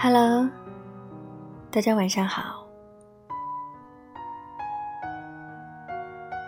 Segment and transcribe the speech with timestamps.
[0.00, 0.48] Hello，
[1.72, 2.64] 大家晚上好。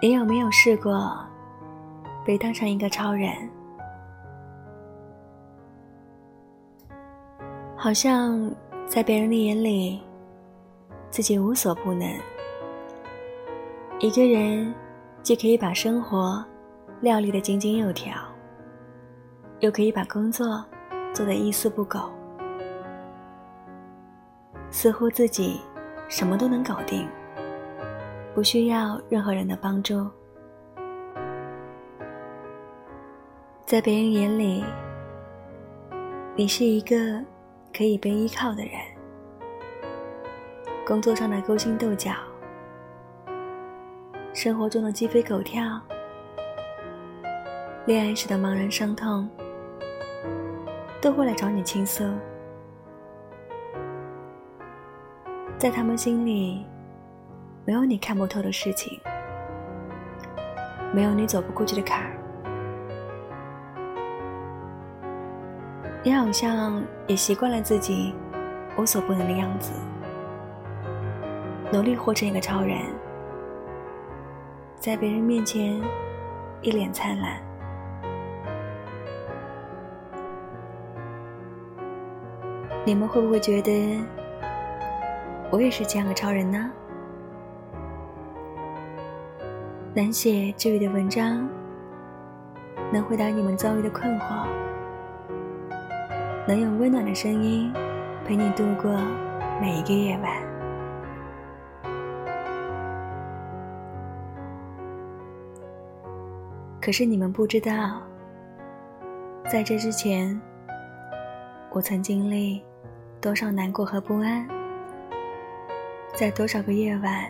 [0.00, 1.18] 你有没有试过
[2.24, 3.28] 被当成一个超人？
[7.76, 8.48] 好像
[8.86, 10.00] 在别人的眼里，
[11.10, 12.08] 自己无所不能。
[13.98, 14.72] 一个人
[15.24, 16.44] 既可以把生活
[17.00, 18.14] 料理的井井有条，
[19.58, 20.64] 又可以把工作
[21.12, 22.08] 做得一丝不苟。
[24.70, 25.60] 似乎自己
[26.08, 27.08] 什么都能搞定，
[28.34, 30.08] 不需要任何人的帮助。
[33.66, 34.64] 在别人眼里，
[36.34, 36.96] 你是一个
[37.76, 38.72] 可以被依靠的人。
[40.86, 42.12] 工作上的勾心斗角，
[44.32, 45.80] 生活中的鸡飞狗跳，
[47.86, 49.28] 恋爱时的茫然伤痛，
[51.00, 52.04] 都会来找你倾诉。
[55.60, 56.64] 在他们心里，
[57.66, 58.98] 没有你看不透的事情，
[60.90, 62.16] 没有你走不过去的坎儿。
[66.02, 68.14] 你好像也习惯了自己
[68.78, 69.74] 无所不能的样子，
[71.70, 72.78] 努力活成一个超人，
[74.76, 75.78] 在别人面前
[76.62, 77.38] 一脸灿烂。
[82.82, 84.02] 你们会不会觉得？
[85.50, 86.70] 我也是这样的超人呢，
[89.92, 91.48] 能写治愈的文章，
[92.92, 94.46] 能回答你们遭遇的困惑，
[96.46, 97.72] 能用温暖的声音
[98.24, 98.92] 陪你度过
[99.60, 100.40] 每一个夜晚。
[106.80, 108.00] 可是你们不知道，
[109.50, 110.40] 在这之前，
[111.72, 112.62] 我曾经历
[113.20, 114.59] 多少难过和不安。
[116.14, 117.24] 在多少个夜晚，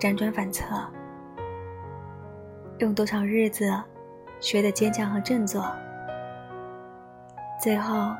[0.00, 0.64] 辗转反侧，
[2.78, 3.72] 用多少日子
[4.40, 5.64] 学的坚强和振作，
[7.62, 8.12] 最后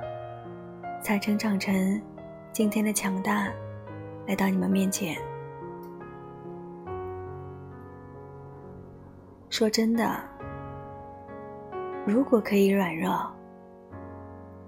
[1.03, 2.01] 才成长成
[2.53, 3.49] 今天的强大，
[4.27, 5.17] 来到你们面前。
[9.49, 10.21] 说真的，
[12.07, 13.29] 如果可以软弱，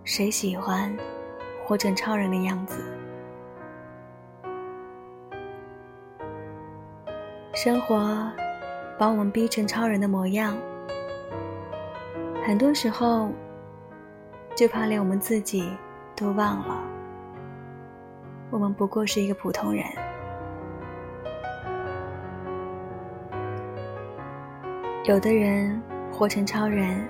[0.03, 0.93] 谁喜欢
[1.65, 2.83] 活成超人的样子？
[7.55, 8.33] 生活
[8.99, 10.57] 把我们逼成超人的模样，
[12.47, 13.31] 很多时候
[14.57, 15.71] 就怕连我们自己
[16.17, 16.83] 都忘了，
[18.51, 19.85] 我们不过是一个普通人。
[25.05, 25.81] 有的人
[26.11, 27.07] 活成超人，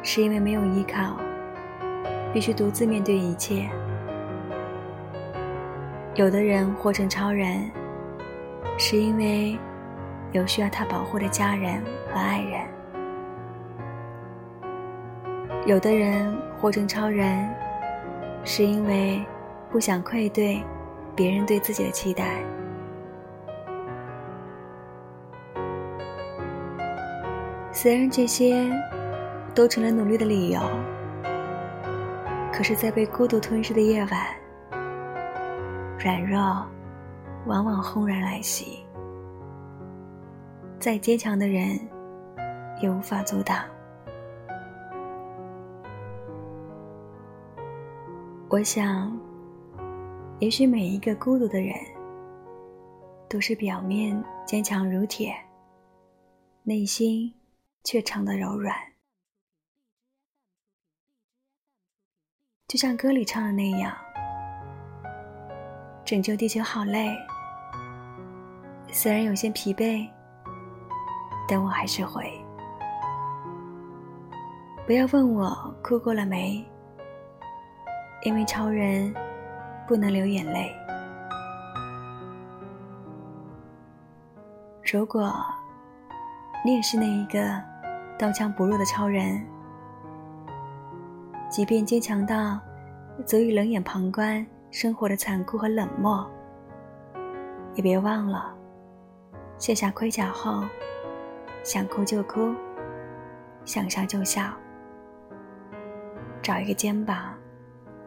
[0.00, 1.16] 是因为没有依靠，
[2.32, 3.68] 必须独自面对一切；
[6.14, 7.68] 有的人活成超人。
[8.82, 9.58] 是因为
[10.32, 12.66] 有需要他保护的家人和爱人。
[15.66, 17.46] 有的人活成超人，
[18.42, 19.22] 是因为
[19.70, 20.62] 不想愧对
[21.14, 22.42] 别人对自己的期待。
[27.70, 28.66] 虽然这些
[29.54, 30.60] 都成了努力的理由，
[32.50, 34.26] 可是，在被孤独吞噬的夜晚，
[36.02, 36.66] 软弱。
[37.46, 38.84] 往往轰然来袭，
[40.78, 41.78] 再坚强的人
[42.82, 43.64] 也无法阻挡。
[48.48, 49.18] 我想，
[50.38, 51.74] 也许每一个孤独的人，
[53.28, 55.34] 都是表面坚强如铁，
[56.62, 57.32] 内心
[57.84, 58.76] 却唱得柔软。
[62.68, 63.96] 就像歌里唱的那样。
[66.04, 67.16] 拯救地球好累，
[68.92, 70.08] 虽然有些疲惫，
[71.48, 72.30] 但我还是会。
[74.86, 76.64] 不要问我哭过了没，
[78.24, 79.14] 因为超人
[79.86, 80.74] 不能流眼泪。
[84.92, 85.32] 如果
[86.64, 87.62] 你也是那一个
[88.18, 89.40] 刀枪不入的超人，
[91.48, 92.58] 即便坚强到
[93.24, 94.44] 足以冷眼旁观。
[94.72, 96.24] 生活的残酷和冷漠，
[97.74, 98.54] 也别忘了
[99.60, 100.64] 卸下盔甲后，
[101.62, 102.54] 想哭就哭，
[103.66, 104.50] 想笑就笑，
[106.40, 107.34] 找一个肩膀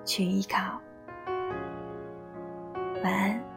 [0.04, 0.82] 去依靠。
[3.04, 3.53] 晚安。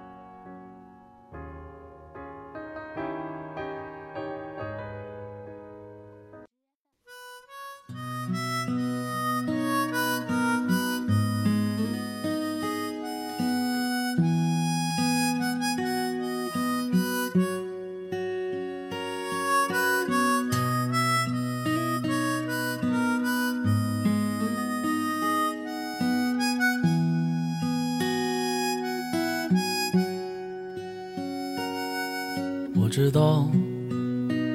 [32.96, 33.46] 我知道，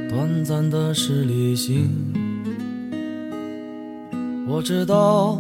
[0.10, 1.92] 短暂的是旅行。
[4.48, 5.40] 我知道，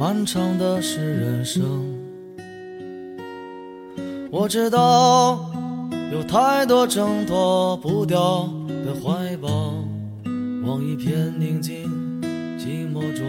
[0.00, 1.62] 漫长的是人生。
[4.30, 5.52] 我知道，
[6.10, 8.48] 有太多挣脱不掉
[8.86, 9.74] 的怀抱，
[10.64, 11.92] 往一片宁静
[12.58, 13.22] 寂寞中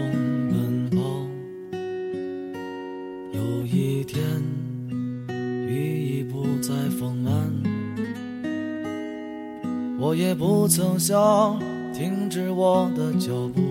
[0.48, 1.02] 奔跑。
[3.34, 4.24] 有一天，
[5.68, 7.73] 雨已不再丰满。
[10.06, 11.58] 我也不曾想
[11.94, 13.62] 停止我的脚步。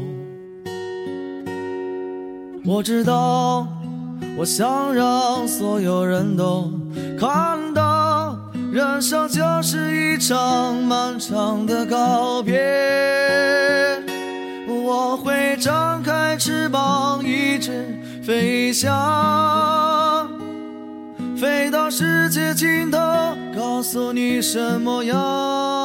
[2.66, 3.68] 我知道，
[4.36, 6.72] 我想让所有人都
[7.20, 8.36] 看到，
[8.72, 12.60] 人生就是一场漫长的告别。
[14.68, 20.28] 我会张开翅膀，一直飞翔，
[21.38, 22.98] 飞到世界尽头，
[23.56, 25.83] 告诉你什么样。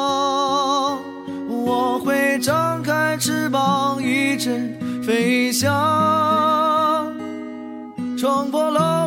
[2.39, 7.13] 张开翅膀，一直飞翔，
[8.17, 8.98] 冲破了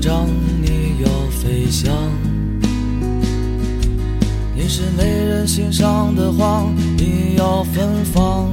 [0.00, 0.26] 张，
[0.62, 1.92] 你要飞翔。
[4.54, 6.66] 你是没人欣赏的花
[6.96, 8.50] 你要芬芳。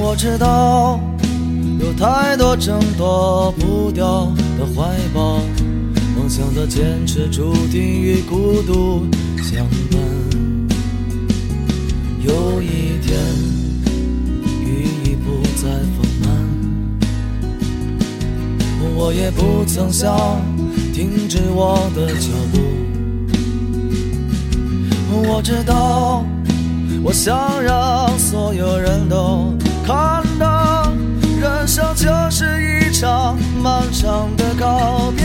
[0.00, 1.00] 我知道
[1.80, 4.26] 有太多挣脱不掉
[4.58, 5.40] 的怀抱，
[6.16, 9.06] 梦想的坚持注定与孤独
[9.42, 10.00] 相伴。
[12.20, 13.18] 有一天
[19.00, 20.42] 我也不曾想
[20.92, 22.58] 停止我的脚步。
[25.30, 26.24] 我知道，
[27.04, 29.54] 我想让所有人都
[29.86, 30.90] 看到，
[31.40, 35.24] 人生就是一场漫长的告别。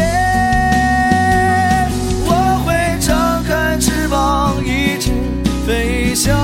[2.28, 5.10] 我会张开翅膀，一直
[5.66, 6.38] 飞翔，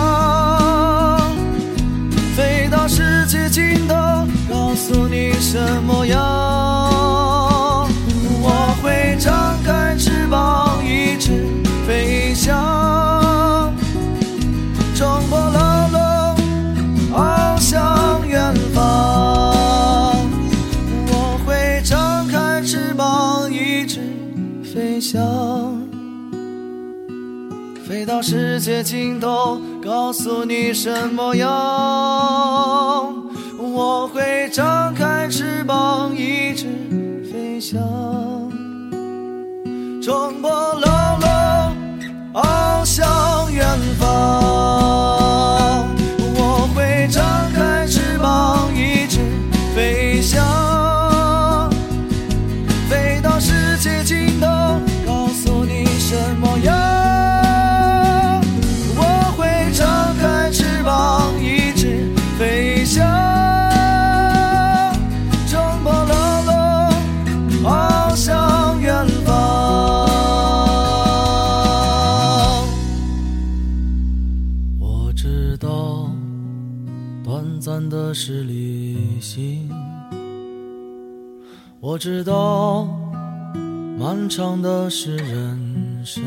[2.36, 3.94] 飞到世界尽头，
[4.50, 6.49] 告诉你什么样。
[28.22, 31.50] 世界尽头，告诉你什么样？
[33.58, 36.68] 我会张开翅膀，一直
[37.32, 37.80] 飞翔，
[77.30, 79.70] 短暂的是旅行，
[81.80, 82.86] 我知道，
[84.00, 86.24] 漫长的是人生。